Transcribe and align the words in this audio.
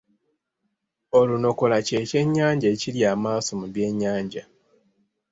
Olunokola 1.19 1.77
kye 1.87 1.99
kyennyanja 2.09 2.67
ekirya 2.75 3.07
amaaso 3.15 3.51
mu 3.59 3.67
by’ennyanja. 3.73 4.43